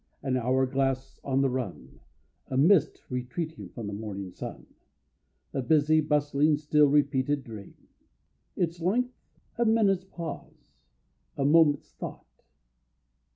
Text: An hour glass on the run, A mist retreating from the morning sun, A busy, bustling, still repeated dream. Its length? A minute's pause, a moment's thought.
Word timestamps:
An 0.23 0.35
hour 0.35 0.65
glass 0.65 1.19
on 1.23 1.41
the 1.41 1.49
run, 1.51 1.99
A 2.47 2.57
mist 2.57 3.03
retreating 3.11 3.69
from 3.69 3.85
the 3.85 3.93
morning 3.93 4.31
sun, 4.31 4.65
A 5.53 5.61
busy, 5.61 6.01
bustling, 6.01 6.57
still 6.57 6.87
repeated 6.87 7.43
dream. 7.43 7.75
Its 8.55 8.81
length? 8.81 9.13
A 9.59 9.65
minute's 9.65 10.03
pause, 10.05 10.71
a 11.37 11.45
moment's 11.45 11.91
thought. 11.91 12.41